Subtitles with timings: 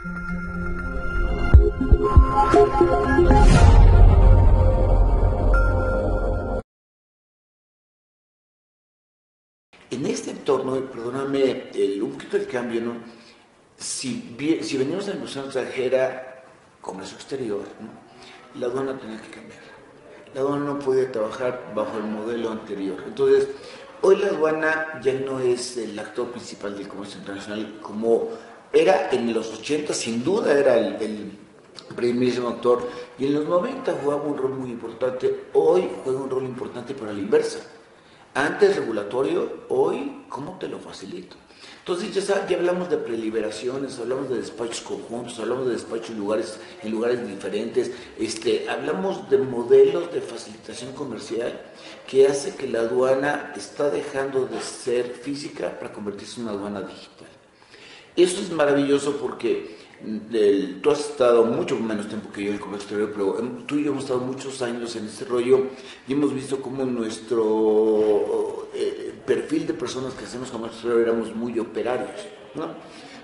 [0.00, 0.06] En
[10.06, 12.92] este entorno, perdóname, el, un poquito el cambio, ¿no?
[13.76, 16.44] Si, si venimos de la inversión extranjera,
[16.80, 17.64] comercio exterior,
[18.54, 19.62] la aduana tenía que cambiar.
[20.32, 23.02] La aduana no puede trabajar bajo el modelo anterior.
[23.04, 23.48] Entonces,
[24.02, 28.28] hoy la aduana ya no es el actor principal del comercio internacional como
[28.72, 31.32] era en los 80, sin duda era el, el
[31.96, 36.44] primerísimo actor, y en los 90 jugaba un rol muy importante, hoy juega un rol
[36.44, 37.60] importante para la inversa
[38.38, 41.36] antes regulatorio, hoy, ¿cómo te lo facilito?
[41.80, 46.60] Entonces ya, ya hablamos de preliberaciones, hablamos de despachos conjuntos, hablamos de despachos en lugares,
[46.82, 51.60] en lugares diferentes, este, hablamos de modelos de facilitación comercial
[52.06, 56.82] que hace que la aduana está dejando de ser física para convertirse en una aduana
[56.82, 57.37] digital.
[58.18, 59.76] Eso es maravilloso porque
[60.82, 63.84] tú has estado mucho menos tiempo que yo en el comercio exterior, pero tú y
[63.84, 65.68] yo hemos estado muchos años en este rollo
[66.08, 71.60] y hemos visto cómo nuestro eh, perfil de personas que hacemos comercio exterior éramos muy
[71.60, 72.10] operarios.
[72.56, 72.66] ¿no?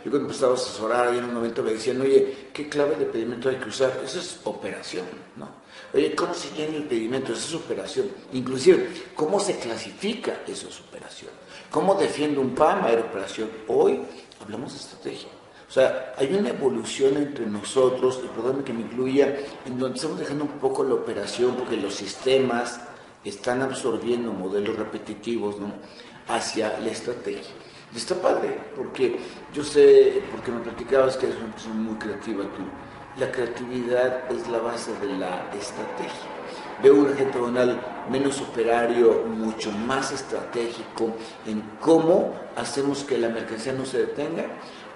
[0.04, 3.48] Yo cuando empezaba a asesorar, en un momento me decían, oye, ¿qué clave de pedimento
[3.48, 4.00] hay que usar?
[4.04, 5.48] Eso es operación, ¿no?
[5.92, 7.32] Oye, ¿cómo se llena el pedimento?
[7.32, 8.08] Eso es operación.
[8.32, 10.42] Inclusive, ¿cómo se clasifica?
[10.46, 11.30] Eso es operación.
[11.70, 12.86] ¿Cómo defiende un PAM?
[12.86, 13.48] Era operación.
[13.66, 14.00] Hoy
[14.44, 15.28] hablamos de estrategia.
[15.68, 20.18] O sea, hay una evolución entre nosotros, y perdóname que me incluya, en donde estamos
[20.18, 22.80] dejando un poco la operación porque los sistemas
[23.24, 25.72] están absorbiendo modelos repetitivos ¿no?
[26.28, 27.50] hacia la estrategia.
[27.92, 29.18] Y está padre, porque
[29.54, 34.46] yo sé, porque me platicabas que eres una persona muy creativa tú, la creatividad es
[34.48, 36.30] la base de la estrategia.
[36.82, 37.80] Veo un agente aduanal
[38.10, 41.14] menos operario, mucho más estratégico
[41.46, 44.46] en cómo hacemos que la mercancía no se detenga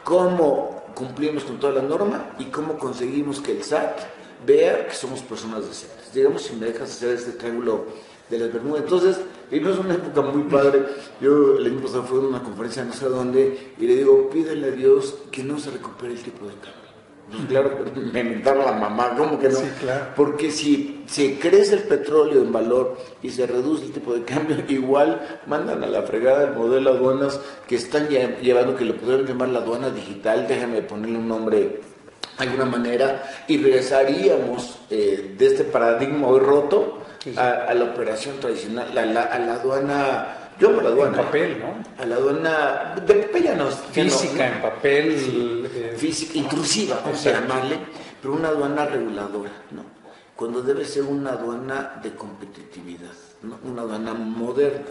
[0.04, 3.98] cómo cumplimos con toda la norma y cómo conseguimos que el SAT
[4.46, 6.12] vea que somos personas decentes.
[6.12, 7.86] Digamos, si me dejas hacer este triángulo
[8.30, 8.82] de las Bermudas.
[8.82, 9.20] Entonces,
[9.50, 10.84] vivimos una época muy padre.
[11.20, 14.68] Yo el año pasado fui a una conferencia no sé dónde y le digo, pídele
[14.68, 16.87] a Dios que no se recupere el tipo de cambio.
[17.30, 19.56] Pues claro, me inventaron la mamá, ¿cómo que no?
[19.58, 20.06] Sí, claro.
[20.16, 24.56] Porque si se crece el petróleo en valor y se reduce el tipo de cambio,
[24.68, 29.48] igual mandan a la fregada el modelo aduanas que están llevando, que lo podrían llamar
[29.50, 31.58] la aduana digital, déjame ponerle un nombre
[32.38, 36.98] de alguna manera, y regresaríamos eh, de este paradigma hoy roto
[37.36, 41.18] a, la operación tradicional, a la, a la aduana yo por la aduana.
[41.18, 42.02] En papel, ¿no?
[42.02, 42.94] A la aduana.
[43.06, 43.70] De papel ya no.
[43.70, 45.70] Física, en papel.
[45.72, 47.78] Eh, física, intrusiva, vamos a llamarle,
[48.20, 49.84] pero una aduana reguladora, ¿no?
[50.34, 53.58] Cuando debe ser una aduana de competitividad, ¿no?
[53.64, 54.86] Una aduana moderna.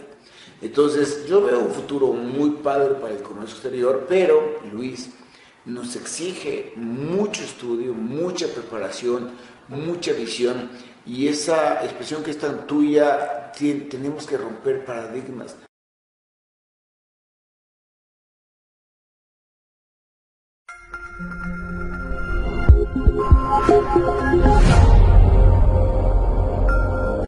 [0.60, 5.10] Entonces, yo veo un futuro muy padre para el comercio exterior, pero, Luis,
[5.68, 9.32] nos exige mucho estudio, mucha preparación,
[9.68, 10.70] mucha visión
[11.04, 13.52] y esa expresión que es tan tuya,
[13.90, 15.56] tenemos que romper paradigmas.